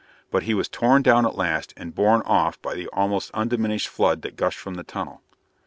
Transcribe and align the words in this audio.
But 0.31 0.41
he 0.41 0.55
was 0.55 0.67
torn 0.67 1.03
down 1.03 1.27
at 1.27 1.35
last 1.35 1.75
and 1.77 1.93
borne 1.93 2.23
off 2.23 2.59
by 2.59 2.73
the 2.73 2.87
almost 2.87 3.29
undiminished 3.35 3.87
flood 3.87 4.23
that 4.23 4.35
gushed 4.35 4.57
from 4.57 4.73
the 4.73 4.83
tunnel. 4.83 5.21